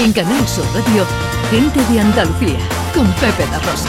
En 0.00 0.12
Canal 0.12 0.46
Sur 0.46 0.64
Radio, 0.74 1.04
Gente 1.50 1.80
de 1.92 1.98
Andalucía, 2.00 2.58
con 2.94 3.04
Pepe 3.14 3.44
La 3.50 3.58
Rosa. 3.58 3.88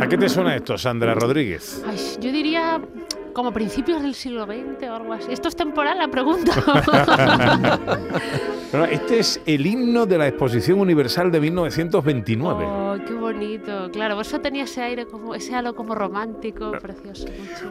¿A 0.00 0.08
qué 0.08 0.16
te 0.16 0.28
suena 0.28 0.54
esto, 0.54 0.78
Sandra 0.78 1.12
Rodríguez? 1.14 1.82
Ay, 1.84 1.98
yo 2.20 2.30
diría 2.30 2.80
como 3.32 3.52
principios 3.52 4.02
del 4.02 4.14
siglo 4.14 4.46
XX 4.46 4.88
o 4.88 4.94
algo 4.94 5.14
así. 5.14 5.32
¿Esto 5.32 5.48
es 5.48 5.56
temporal 5.56 5.98
la 5.98 6.06
pregunta? 6.06 6.52
este 8.90 9.18
es 9.20 9.40
el 9.46 9.66
himno 9.66 10.06
de 10.06 10.18
la 10.18 10.28
Exposición 10.28 10.80
Universal 10.80 11.30
de 11.30 11.40
1929. 11.40 12.64
Oh, 12.66 12.96
qué 13.06 13.14
bonito. 13.14 13.90
Claro, 13.92 14.20
eso 14.20 14.40
tenía 14.40 14.64
ese 14.64 14.82
aire 14.82 15.06
como 15.06 15.34
ese 15.34 15.54
halo 15.54 15.74
como 15.74 15.94
romántico, 15.94 16.72
precioso, 16.72 17.26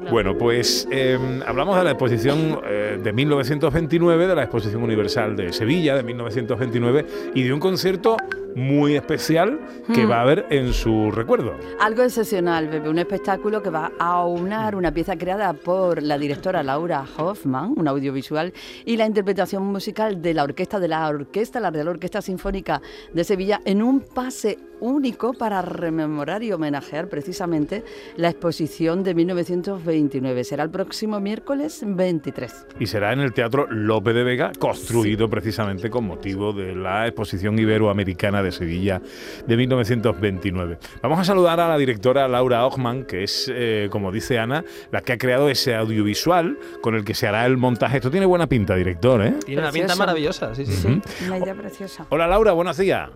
Bueno, 0.09 0.37
pues 0.37 0.87
em, 0.91 1.41
hablamos 1.45 1.77
de 1.77 1.83
la 1.83 1.91
exposición 1.91 2.59
eh, 2.65 2.99
de 3.01 3.13
1929, 3.13 4.27
de 4.27 4.35
la 4.35 4.43
Exposición 4.43 4.83
Universal 4.83 5.35
de 5.35 5.53
Sevilla 5.53 5.95
de 5.95 6.03
1929 6.03 7.05
y 7.33 7.43
de 7.43 7.53
un 7.53 7.59
concierto 7.59 8.17
muy 8.55 8.95
especial 8.95 9.59
que 9.93 10.05
hmm. 10.05 10.11
va 10.11 10.17
a 10.17 10.21
haber 10.21 10.45
en 10.49 10.73
su 10.73 11.11
recuerdo. 11.11 11.55
Algo 11.79 12.03
excepcional, 12.03 12.67
Bebe, 12.69 12.89
un 12.89 12.99
espectáculo 12.99 13.61
que 13.61 13.69
va 13.69 13.91
a 13.99 14.13
aunar 14.13 14.75
una 14.75 14.93
pieza 14.93 15.17
creada 15.17 15.53
por 15.53 16.01
la 16.01 16.17
directora 16.17 16.63
Laura 16.63 17.05
Hoffman, 17.17 17.73
un 17.75 17.87
audiovisual, 17.87 18.53
y 18.85 18.97
la 18.97 19.05
interpretación 19.05 19.63
musical 19.63 20.21
de 20.21 20.33
la 20.33 20.43
orquesta 20.43 20.79
de 20.79 20.87
la 20.87 21.07
orquesta, 21.07 21.59
la 21.59 21.71
Real 21.71 21.89
Orquesta 21.89 22.21
Sinfónica 22.21 22.81
de 23.13 23.23
Sevilla, 23.23 23.61
en 23.65 23.81
un 23.81 23.99
pase 24.01 24.57
único 24.79 25.33
para 25.33 25.61
rememorar 25.61 26.43
y 26.43 26.51
homenajear 26.51 27.07
precisamente 27.09 27.83
la 28.15 28.29
exposición 28.29 29.03
de 29.03 29.13
1929. 29.13 30.43
Será 30.43 30.63
el 30.63 30.69
próximo 30.69 31.19
miércoles 31.19 31.83
23. 31.85 32.67
Y 32.79 32.87
será 32.87 33.13
en 33.13 33.19
el 33.19 33.33
Teatro 33.33 33.67
Lope 33.69 34.13
de 34.13 34.23
Vega, 34.23 34.51
construido 34.59 35.29
precisamente 35.29 35.89
con 35.89 36.05
motivo 36.05 36.53
de 36.53 36.75
la 36.75 37.07
exposición 37.07 37.57
iberoamericana 37.57 38.41
de 38.41 38.51
Sevilla 38.51 39.01
de 39.45 39.57
1929. 39.57 40.77
Vamos 41.01 41.19
a 41.19 41.23
saludar 41.23 41.59
a 41.59 41.67
la 41.67 41.77
directora 41.77 42.27
Laura 42.27 42.65
Ochman, 42.65 43.05
que 43.05 43.23
es, 43.23 43.51
eh, 43.53 43.87
como 43.91 44.11
dice 44.11 44.39
Ana, 44.39 44.63
la 44.91 45.01
que 45.01 45.13
ha 45.13 45.17
creado 45.17 45.49
ese 45.49 45.75
audiovisual 45.75 46.57
con 46.81 46.95
el 46.95 47.03
que 47.03 47.13
se 47.13 47.27
hará 47.27 47.45
el 47.45 47.57
montaje. 47.57 47.97
Esto 47.97 48.11
tiene 48.11 48.25
buena 48.25 48.47
pinta, 48.47 48.75
director, 48.75 49.21
¿eh? 49.25 49.33
Tiene 49.45 49.61
una 49.61 49.71
pinta 49.71 49.95
maravillosa, 49.95 50.53
sí, 50.55 50.65
sí. 50.65 51.01
Una 51.27 51.37
idea 51.37 51.53
preciosa. 51.53 52.05
Hola 52.09 52.27
Laura, 52.27 52.51
buenos 52.53 52.77
días. 52.77 53.09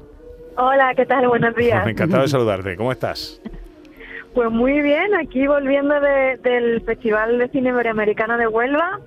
Hola, 0.62 0.94
¿qué 0.94 1.06
tal? 1.06 1.26
Buenos 1.30 1.56
días. 1.56 1.88
Encantado 1.88 2.24
de 2.24 2.28
saludarte. 2.28 2.76
¿Cómo 2.76 2.92
estás? 2.92 3.42
Pues 4.34 4.52
muy 4.52 4.82
bien, 4.82 5.16
aquí 5.16 5.48
volviendo 5.48 5.96
del 6.02 6.82
Festival 6.82 7.40
de 7.40 7.48
Cine 7.48 7.70
Iberoamericano 7.70 8.38
de 8.38 8.46
Huelva, 8.46 9.00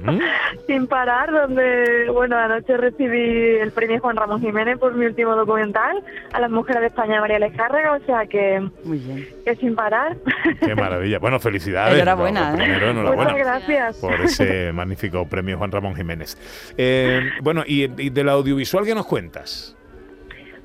sin 0.66 0.86
parar, 0.86 1.30
donde, 1.30 2.08
bueno, 2.10 2.38
anoche 2.38 2.78
recibí 2.78 3.56
el 3.60 3.70
premio 3.70 4.00
Juan 4.00 4.16
Ramón 4.16 4.40
Jiménez 4.40 4.78
por 4.78 4.94
mi 4.94 5.04
último 5.04 5.36
documental, 5.36 6.02
a 6.32 6.40
las 6.40 6.50
mujeres 6.50 6.80
de 6.80 6.86
España 6.88 7.20
María 7.20 7.36
Alejárraga, 7.36 7.92
o 7.92 8.06
sea 8.06 8.26
que, 8.26 8.66
muy 8.82 8.98
bien. 8.98 9.28
que 9.44 9.56
sin 9.56 9.74
parar. 9.76 10.16
Qué 10.60 10.74
maravilla. 10.74 11.18
Bueno, 11.18 11.38
felicidades. 11.38 11.94
Enhorabuena. 11.94 12.56
¿eh? 12.58 12.92
Muchas 12.94 13.36
gracias. 13.36 13.98
Por 13.98 14.20
ese 14.22 14.72
magnífico 14.72 15.28
premio 15.28 15.58
Juan 15.58 15.70
Ramón 15.70 15.94
Jiménez. 15.94 16.36
Eh, 16.78 17.20
bueno, 17.42 17.62
y, 17.66 17.84
y 18.02 18.10
del 18.10 18.30
audiovisual, 18.30 18.86
¿qué 18.86 18.94
nos 18.94 19.06
cuentas? 19.06 19.76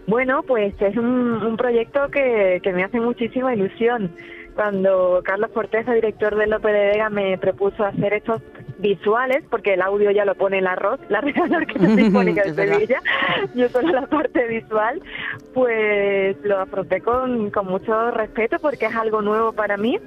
Bueno, 0.10 0.42
pues 0.42 0.74
es 0.82 0.98
un, 0.98 1.56
proyecto 1.56 2.10
que, 2.10 2.60
me 2.74 2.84
hace 2.84 3.00
muchísima 3.00 3.54
ilusión. 3.54 4.12
Cuando 4.56 5.22
Carlos 5.24 5.52
Corteza, 5.52 5.94
director 5.94 6.36
de 6.36 6.48
López 6.48 6.74
de 6.74 6.86
Vega, 6.88 7.12
me 7.12 7.38
propuso 7.38 7.86
hacer 7.86 8.14
estos 8.14 8.42
visuales, 8.80 9.44
porque 9.52 9.76
el 9.76 9.84
audio 9.84 10.10
ya 10.10 10.26
lo 10.26 10.34
pone 10.34 10.58
el 10.58 10.68
arroz, 10.68 11.00
la 11.10 11.22
Real 11.22 11.54
Orquesta 11.54 11.96
Sinfónica 11.96 12.42
de 12.52 12.56
Sevilla, 12.56 13.02
yo 13.54 13.70
solo 13.70 13.92
la 13.92 14.08
parte 14.08 14.48
visual, 14.48 15.00
pues 15.54 16.36
lo 16.44 16.58
afronté 16.58 17.02
con, 17.02 17.52
con 17.52 17.68
mucho 17.68 18.10
respeto 18.10 18.58
porque 18.60 18.88
es 18.88 18.96
algo 18.96 19.22
nuevo 19.22 19.54
para 19.54 19.78
mí 19.78 20.00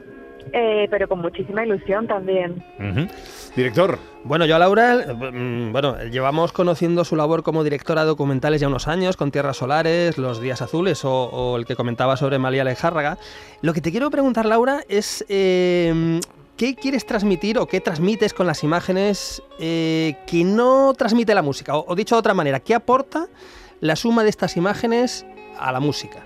eh, 0.53 0.87
pero 0.91 1.09
con 1.09 1.21
muchísima 1.21 1.65
ilusión 1.65 2.07
también. 2.07 2.63
Director. 3.57 3.99
Bueno, 4.25 4.45
yo 4.45 4.57
a 4.57 4.59
Laura, 4.59 5.07
mm, 5.15 5.73
bueno, 5.73 6.03
llevamos 6.05 6.53
conociendo 6.53 7.05
su 7.05 7.17
labor 7.17 7.43
como 7.43 7.65
directora 7.65 8.03
de 8.03 8.09
documentales 8.09 8.61
ya 8.61 8.69
unos 8.69 8.87
años, 8.87 9.17
con 9.17 9.31
Tierras 9.31 9.57
Solares, 9.57 10.19
Los 10.19 10.41
Días 10.41 10.62
Azules 10.62 11.05
o, 11.05 11.57
el 11.57 11.65
que 11.65 11.75
comentaba 11.75 12.17
sobre 12.17 12.39
María 12.39 12.65
Lejárraga. 12.65 13.19
Lo 13.62 13.73
que 13.73 13.81
te 13.81 13.91
quiero 13.91 14.11
preguntar, 14.11 14.47
Laura, 14.47 14.83
es... 14.89 15.25
Eh, 15.29 16.21
¿Qué 16.55 16.77
quieres 16.77 17.07
transmitir 17.07 17.59
o 17.59 17.67
qué 17.67 17.81
transmites 17.81 18.35
con 18.35 18.47
las 18.47 18.62
imágenes 18.62 19.43
eh, 19.59 20.15
que 20.27 20.45
no 20.45 20.93
transmite 20.97 21.35
la 21.35 21.43
música? 21.43 21.75
o 21.75 21.95
dicho 21.97 22.15
de 22.15 22.21
otra 22.21 22.35
manera, 22.35 22.61
¿qué 22.61 22.75
aporta 22.75 23.27
la 23.81 23.97
suma 23.97 24.23
de 24.23 24.29
estas 24.29 24.57
imágenes 24.57 25.27
a 25.59 25.73
la 25.73 25.81
música? 25.81 26.25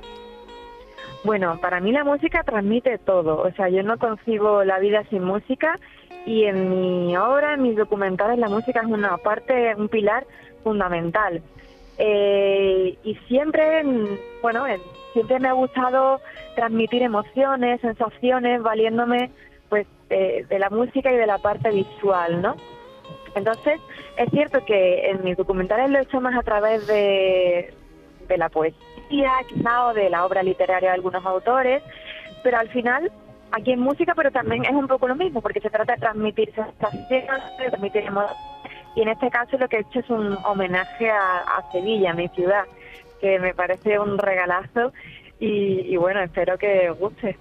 Bueno, 1.26 1.58
para 1.60 1.80
mí 1.80 1.90
la 1.90 2.04
música 2.04 2.44
transmite 2.44 2.98
todo, 2.98 3.42
o 3.42 3.50
sea, 3.54 3.68
yo 3.68 3.82
no 3.82 3.98
concibo 3.98 4.62
la 4.62 4.78
vida 4.78 5.02
sin 5.10 5.24
música 5.24 5.76
y 6.24 6.44
en 6.44 6.70
mi 6.70 7.16
obra, 7.16 7.54
en 7.54 7.62
mis 7.62 7.74
documentales, 7.74 8.38
la 8.38 8.48
música 8.48 8.82
es 8.82 8.86
una 8.86 9.16
parte, 9.16 9.74
un 9.74 9.88
pilar 9.88 10.24
fundamental. 10.62 11.42
Eh, 11.98 12.96
y 13.02 13.14
siempre, 13.26 13.82
bueno, 14.40 14.66
siempre 15.14 15.40
me 15.40 15.48
ha 15.48 15.52
gustado 15.54 16.20
transmitir 16.54 17.02
emociones, 17.02 17.80
sensaciones, 17.80 18.62
valiéndome 18.62 19.32
pues 19.68 19.84
de 20.08 20.58
la 20.60 20.70
música 20.70 21.12
y 21.12 21.16
de 21.16 21.26
la 21.26 21.38
parte 21.38 21.70
visual, 21.70 22.40
¿no? 22.40 22.54
Entonces, 23.34 23.80
es 24.16 24.30
cierto 24.30 24.64
que 24.64 25.10
en 25.10 25.24
mis 25.24 25.36
documentales 25.36 25.90
lo 25.90 25.98
he 25.98 26.02
hecho 26.02 26.20
más 26.20 26.38
a 26.38 26.44
través 26.44 26.86
de 26.86 27.74
la 28.28 28.48
poesía, 28.48 28.95
quizá, 29.08 29.86
o 29.86 29.94
de 29.94 30.10
la 30.10 30.24
obra 30.24 30.42
literaria 30.42 30.90
de 30.90 30.94
algunos 30.94 31.24
autores, 31.24 31.82
pero 32.42 32.58
al 32.58 32.68
final 32.68 33.10
aquí 33.52 33.72
en 33.72 33.80
música, 33.80 34.14
pero 34.14 34.30
también 34.30 34.64
es 34.64 34.72
un 34.72 34.88
poco 34.88 35.08
lo 35.08 35.14
mismo, 35.14 35.40
porque 35.40 35.60
se 35.60 35.70
trata 35.70 35.94
de 35.94 36.00
transmitir 36.00 36.52
sensaciones, 36.54 37.08
de 37.58 37.68
transmitir 37.68 38.02
emociones, 38.02 38.36
y 38.96 39.02
en 39.02 39.08
este 39.08 39.30
caso 39.30 39.58
lo 39.58 39.68
que 39.68 39.76
he 39.76 39.80
hecho 39.80 40.00
es 40.00 40.10
un 40.10 40.36
homenaje 40.44 41.10
a, 41.10 41.38
a 41.38 41.70
Sevilla, 41.70 42.14
mi 42.14 42.28
ciudad, 42.28 42.64
que 43.20 43.38
me 43.38 43.54
parece 43.54 43.98
un 43.98 44.18
regalazo 44.18 44.92
y, 45.38 45.94
bueno, 45.96 46.20
espero 46.20 46.56
que 46.56 46.90
os 46.90 46.98
guste. 46.98 47.38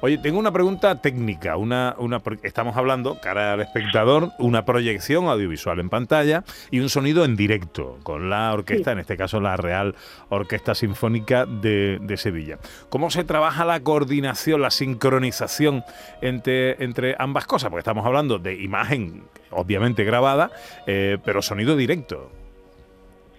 Oye, 0.00 0.18
tengo 0.18 0.38
una 0.38 0.52
pregunta 0.52 1.00
técnica. 1.00 1.56
Una, 1.56 1.94
una, 1.98 2.22
estamos 2.42 2.76
hablando, 2.76 3.18
cara 3.20 3.54
al 3.54 3.60
espectador, 3.60 4.30
una 4.38 4.64
proyección 4.64 5.26
audiovisual 5.26 5.80
en 5.80 5.88
pantalla 5.88 6.44
y 6.70 6.80
un 6.80 6.88
sonido 6.88 7.24
en 7.24 7.36
directo 7.36 7.98
con 8.02 8.30
la 8.30 8.52
orquesta, 8.52 8.92
en 8.92 8.98
este 8.98 9.16
caso 9.16 9.40
la 9.40 9.56
Real 9.56 9.94
Orquesta 10.28 10.74
Sinfónica 10.74 11.46
de, 11.46 12.00
Sevilla. 12.16 12.58
¿Cómo 12.88 13.10
se 13.10 13.24
trabaja 13.24 13.64
la 13.64 13.80
coordinación, 13.80 14.60
la 14.60 14.70
sincronización 14.70 15.82
entre, 16.20 16.82
entre 16.84 17.16
ambas 17.18 17.46
cosas? 17.46 17.70
Porque 17.70 17.80
estamos 17.80 18.04
hablando 18.04 18.38
de 18.38 18.54
imagen, 18.54 19.24
obviamente 19.50 20.04
grabada, 20.04 20.50
eh, 20.86 21.18
pero 21.24 21.42
sonido 21.42 21.74
directo. 21.74 22.30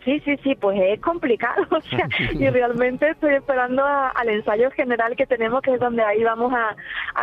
Sí, 0.06 0.20
sí, 0.26 0.36
sí, 0.44 0.56
pues 0.56 0.78
es 0.82 1.00
complicado, 1.00 1.66
o 1.72 1.82
sea, 1.82 2.08
y 2.34 2.50
realmente 2.50 3.10
estoy 3.10 3.36
esperando 3.36 3.84
al 3.86 4.30
ensayo 4.30 4.70
general 4.72 5.16
que 5.16 5.26
tenemos, 5.26 5.62
que 5.62 5.74
es 5.74 5.80
donde 5.80 6.04
ahí 6.04 6.24
vamos 6.24 6.54
a, 6.54 6.76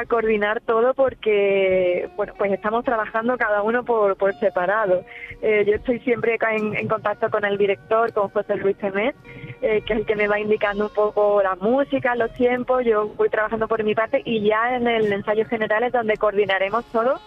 coordinar 0.09 0.61
todo, 0.63 0.95
porque, 0.95 2.09
bueno, 2.17 2.33
pues 2.39 2.53
estamos 2.53 2.85
trabajando 2.85 3.37
cada 3.37 3.63
uno 3.63 3.85
por, 3.85 4.17
por 4.17 4.35
separado. 4.35 5.05
Eh, 5.43 5.65
yo 5.67 5.75
estoy 5.75 6.01
siempre 6.01 6.39
en, 6.51 6.89
contacto 6.89 7.29
con 7.31 7.45
el 7.45 7.59
director, 7.59 8.13
con 8.13 8.31
José 8.31 8.57
Luis 8.57 8.77
Temet, 8.79 9.15
eh, 9.61 9.83
que 9.87 9.93
es 9.93 9.99
el 10.00 10.06
que 10.06 10.17
me 10.17 10.26
va 10.26 10.41
indicando 10.41 10.87
un 10.87 10.94
poco 10.94 11.43
la 11.43 11.55
música, 11.56 12.15
los 12.15 12.33
tiempos, 12.33 12.85
yo 12.85 13.09
voy 13.09 13.29
trabajando 13.29 13.69
por 13.69 13.85
mi 13.85 13.94
parte 13.94 14.23
y 14.25 14.41
ya 14.41 14.76
en 14.76 14.87
el 14.87 15.12
ensayo 15.12 15.44
general 15.44 15.85
es 15.85 15.93
donde 15.93 16.17
coordinaremos 16.17 16.85
todo 16.87 17.21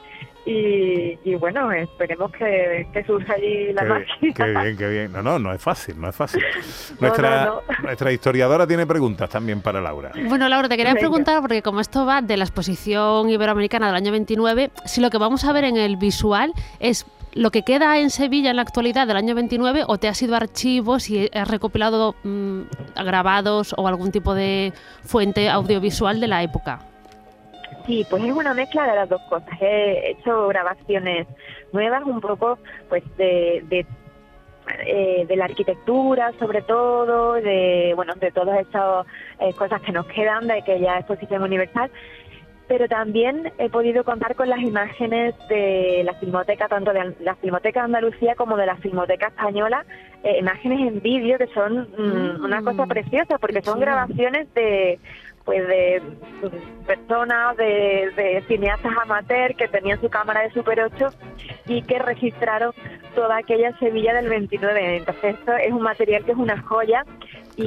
y, 0.46 1.36
bueno, 1.36 1.72
esperemos 1.72 2.32
que, 2.32 3.04
surja 3.08 3.34
allí 3.34 3.72
la 3.72 3.84
máquina. 3.86 4.34
Qué 4.34 4.52
bien, 4.52 4.78
qué 4.78 4.88
bien. 4.90 5.12
No, 5.14 5.22
no, 5.22 5.40
no 5.40 5.54
es 5.54 5.62
fácil, 5.62 6.00
no 6.00 6.10
es 6.10 6.16
fácil. 6.16 6.44
Nuestra, 7.00 7.54
nuestra 7.82 8.12
historiadora 8.12 8.68
tiene 8.68 8.86
preguntas 8.86 9.30
también 9.30 9.62
para 9.62 9.80
Laura. 9.80 10.12
Bueno, 10.28 10.50
Laura, 10.50 10.68
te 10.68 10.78
quería 10.78 10.96
preguntar, 10.96 11.42
porque 11.42 11.62
como 11.62 11.80
esto 11.80 12.06
va 12.06 12.22
de 12.22 12.38
la 12.38 12.44
exposición 12.44 13.30
iberoamericana 13.30 13.88
del 13.88 13.96
año 13.96 14.12
29, 14.12 14.72
si 14.86 15.02
lo 15.02 15.10
que 15.10 15.18
vamos 15.18 15.46
a 15.46 15.54
ver 15.54 15.64
en 15.64 15.78
el 15.78 15.98
visual 15.98 16.54
es 16.80 17.06
lo 17.36 17.50
que 17.50 17.64
queda 17.64 17.98
en 17.98 18.10
Sevilla 18.10 18.52
en 18.52 18.58
la 18.58 18.62
actualidad 18.62 19.08
del 19.08 19.18
año 19.18 19.36
29 19.36 19.84
o 19.88 19.98
te 19.98 20.08
has 20.08 20.22
ido 20.22 20.36
a 20.36 20.38
archivos 20.38 21.10
y 21.10 21.30
has 21.34 21.48
recopilado 21.48 22.16
mm, 22.24 22.62
grabados 22.96 23.74
o 23.78 23.88
algún 23.88 24.12
tipo 24.12 24.36
de 24.36 24.74
fuente 25.04 25.50
audiovisual 25.50 26.20
de 26.20 26.28
la 26.28 26.44
época. 26.44 26.93
Sí, 27.86 28.06
pues 28.10 28.24
es 28.24 28.32
una 28.32 28.54
mezcla 28.54 28.88
de 28.88 28.96
las 28.96 29.10
dos 29.10 29.22
cosas. 29.24 29.50
He 29.60 30.12
hecho 30.12 30.48
grabaciones 30.48 31.28
nuevas, 31.74 32.04
un 32.04 32.22
poco 32.22 32.58
pues 32.88 33.04
de, 33.18 33.86
eh, 34.86 35.26
de 35.28 35.36
la 35.36 35.46
arquitectura, 35.46 36.32
sobre 36.40 36.62
todo, 36.62 37.34
de 37.34 37.92
bueno, 37.96 38.14
de 38.16 38.32
todas 38.32 38.66
esas 38.66 39.06
eh, 39.40 39.54
cosas 39.54 39.82
que 39.82 39.92
nos 39.92 40.06
quedan 40.08 40.48
de 40.48 40.60
aquella 40.60 41.00
exposición 41.00 41.44
universal. 41.44 41.92
Pero 42.70 42.88
también 42.88 43.52
he 43.58 43.70
podido 43.70 44.06
contar 44.06 44.36
con 44.36 44.48
las 44.48 44.62
imágenes 44.62 45.36
de 45.50 46.02
la 46.06 46.14
filmoteca, 46.14 46.70
tanto 46.70 46.94
de 46.94 47.14
la 47.20 47.36
filmoteca 47.36 47.82
de 47.82 47.86
Andalucía 47.86 48.36
como 48.36 48.56
de 48.56 48.66
la 48.66 48.78
filmoteca 48.78 49.28
española, 49.28 49.86
eh, 50.24 50.38
imágenes 50.40 50.80
en 50.80 51.02
vídeo 51.02 51.38
que 51.38 51.48
son 51.48 51.90
mm, 51.98 52.46
una 52.46 52.62
cosa 52.62 52.86
preciosa, 52.86 53.38
porque 53.38 53.62
son 53.62 53.82
grabaciones 53.82 54.52
de 54.54 54.98
pues 55.46 55.68
de 55.68 56.02
personas, 56.86 57.58
de, 57.58 58.12
de, 58.16 58.44
cineastas 58.48 58.92
amateur 59.04 59.56
que 59.56 59.68
tenían 59.68 60.00
su 60.02 60.10
cámara 60.10 60.42
de 60.42 60.52
Super 60.52 60.80
8 60.82 61.08
y 61.68 61.82
que 61.84 62.00
registraron 62.00 62.72
toda 63.16 63.38
aquella 63.38 63.78
Sevilla 63.78 64.14
del 64.14 64.30
29. 64.30 64.98
Entonces 64.98 65.36
esto 65.40 65.54
es 65.56 65.72
un 65.72 65.82
material 65.82 66.24
que 66.26 66.32
es 66.32 66.38
una 66.38 66.62
joya 66.62 67.06
y, 67.58 67.66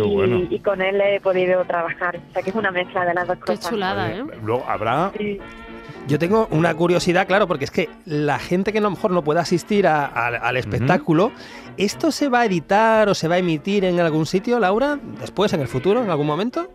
y, 0.50 0.58
con 0.60 0.80
él 0.82 1.00
he 1.00 1.20
podido 1.20 1.64
trabajar. 1.64 2.16
O 2.16 2.32
sea 2.32 2.42
que 2.42 2.50
es 2.50 2.56
una 2.56 2.70
mezcla 2.70 3.04
de 3.04 3.14
las 3.14 3.26
dos 3.28 3.36
Qué 3.38 3.54
cosas. 3.54 3.70
chulada, 3.70 4.10
¿eh? 4.10 4.24
Luego 4.42 4.64
habrá 4.66 5.12
Sí. 5.16 5.38
Yo 6.08 6.20
tengo 6.20 6.46
una 6.52 6.72
curiosidad, 6.74 7.26
claro, 7.26 7.48
porque 7.48 7.64
es 7.64 7.72
que 7.72 7.88
la 8.04 8.38
gente 8.38 8.70
que 8.72 8.78
a 8.78 8.80
lo 8.80 8.90
mejor 8.90 9.10
no 9.10 9.24
pueda 9.24 9.40
asistir 9.40 9.88
a- 9.88 10.06
al 10.06 10.56
espectáculo, 10.56 11.32
¿esto 11.78 12.12
se 12.12 12.28
va 12.28 12.40
a 12.42 12.44
editar 12.46 13.08
o 13.08 13.14
se 13.14 13.26
va 13.26 13.34
a 13.34 13.38
emitir 13.38 13.84
en 13.84 13.98
algún 13.98 14.24
sitio, 14.24 14.60
Laura? 14.60 15.00
Después, 15.20 15.52
en 15.52 15.62
el 15.62 15.66
futuro, 15.66 16.04
en 16.04 16.08
algún 16.10 16.28
momento? 16.28 16.68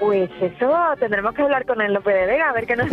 Pues 0.00 0.30
eso 0.40 0.74
tendremos 0.98 1.34
que 1.34 1.42
hablar 1.42 1.64
con 1.66 1.80
el 1.80 1.92
López 1.92 2.14
de 2.14 2.26
Vega 2.26 2.48
a 2.48 2.52
ver 2.54 2.66
qué 2.66 2.74
nos 2.74 2.88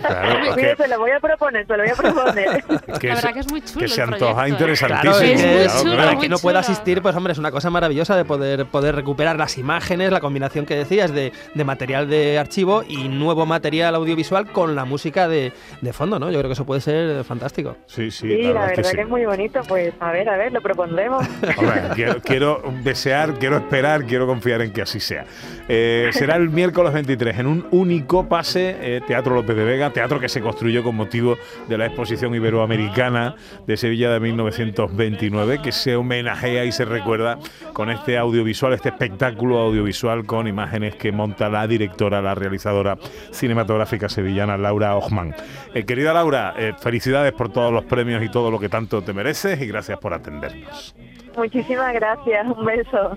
Claro, 0.00 0.38
es 0.50 0.56
Mire, 0.56 0.70
que- 0.76 0.82
se 0.82 0.88
lo 0.88 0.98
voy 0.98 1.10
a 1.10 1.20
proponer, 1.20 1.66
se 1.66 1.76
lo 1.76 1.82
voy 1.82 1.92
a 1.92 1.94
proponer. 1.94 2.64
que 3.00 3.08
La 3.08 3.16
se- 3.16 3.22
verdad 3.22 3.32
que 3.34 3.40
es 3.40 3.50
muy 3.50 3.60
chulo 3.62 3.80
que 3.80 3.88
se 3.88 4.02
el 4.02 4.12
antoja 4.12 4.34
proyecto, 4.34 4.44
¿eh? 4.46 4.48
interesantísimo. 4.50 5.12
Claro, 5.12 5.24
es 5.26 5.42
que 5.42 5.64
es- 5.64 5.82
chulo, 5.82 6.20
que 6.20 6.28
no 6.28 6.38
pueda 6.38 6.58
asistir, 6.60 7.02
pues 7.02 7.16
hombre, 7.16 7.32
es 7.32 7.38
una 7.38 7.50
cosa 7.50 7.70
maravillosa 7.70 8.16
de 8.16 8.24
poder, 8.24 8.66
poder 8.66 8.94
recuperar 8.94 9.36
las 9.36 9.58
imágenes, 9.58 10.12
la 10.12 10.20
combinación 10.20 10.66
que 10.66 10.76
decías 10.76 11.12
de, 11.12 11.32
de 11.54 11.64
material 11.64 12.08
de 12.08 12.38
archivo 12.38 12.84
y 12.86 13.08
nuevo 13.08 13.46
material 13.46 13.94
audiovisual 13.94 14.46
con 14.52 14.74
la 14.76 14.84
música 14.84 15.28
de, 15.28 15.52
de 15.80 15.92
fondo, 15.92 16.18
¿no? 16.18 16.30
Yo 16.30 16.38
creo 16.38 16.48
que 16.48 16.54
eso 16.54 16.64
puede 16.66 16.80
ser 16.80 17.24
fantástico. 17.24 17.76
Sí, 17.86 18.10
sí, 18.10 18.28
Sí, 18.28 18.42
la 18.44 18.60
verdad 18.66 18.70
es 18.70 18.76
que, 18.76 18.82
que 18.82 18.88
sí. 18.88 19.00
es 19.00 19.08
muy 19.08 19.24
bonito. 19.26 19.60
Pues 19.66 19.92
a 20.00 20.12
ver, 20.12 20.28
a 20.28 20.36
ver, 20.36 20.52
lo 20.52 20.60
propondremos. 20.60 21.26
Hombre, 21.58 21.82
quiero, 21.94 22.20
quiero 22.20 22.62
desear, 22.82 23.34
quiero 23.38 23.56
esperar, 23.56 24.04
quiero 24.04 24.26
confiar 24.26 24.51
en 24.60 24.72
que 24.72 24.82
así 24.82 25.00
sea. 25.00 25.24
Eh, 25.68 26.10
será 26.12 26.36
el 26.36 26.50
miércoles 26.50 26.92
23 26.92 27.38
en 27.38 27.46
un 27.46 27.66
único 27.70 28.28
pase, 28.28 28.76
eh, 28.80 29.00
Teatro 29.06 29.34
López 29.34 29.56
de 29.56 29.64
Vega, 29.64 29.90
teatro 29.90 30.20
que 30.20 30.28
se 30.28 30.40
construyó 30.40 30.82
con 30.82 30.96
motivo 30.96 31.36
de 31.68 31.78
la 31.78 31.86
exposición 31.86 32.34
iberoamericana 32.34 33.36
de 33.66 33.76
Sevilla 33.76 34.10
de 34.10 34.20
1929, 34.20 35.60
que 35.62 35.72
se 35.72 35.96
homenajea 35.96 36.64
y 36.64 36.72
se 36.72 36.84
recuerda 36.84 37.38
con 37.72 37.90
este 37.90 38.18
audiovisual, 38.18 38.72
este 38.72 38.90
espectáculo 38.90 39.58
audiovisual 39.58 40.26
con 40.26 40.46
imágenes 40.46 40.96
que 40.96 41.12
monta 41.12 41.48
la 41.48 41.66
directora, 41.66 42.20
la 42.20 42.34
realizadora 42.34 42.98
cinematográfica 43.30 44.08
sevillana 44.08 44.56
Laura 44.56 44.96
Ochman. 44.96 45.34
Eh, 45.74 45.84
querida 45.84 46.12
Laura, 46.12 46.54
felicidades 46.80 47.32
por 47.32 47.50
todos 47.50 47.72
los 47.72 47.84
premios 47.84 48.22
y 48.22 48.28
todo 48.28 48.50
lo 48.50 48.58
que 48.58 48.68
tanto 48.68 49.02
te 49.02 49.12
mereces 49.12 49.60
y 49.60 49.66
gracias 49.66 49.98
por 49.98 50.12
atendernos. 50.12 50.94
Muchísimas 51.36 51.94
gracias, 51.94 52.46
un 52.46 52.64
beso. 52.64 53.16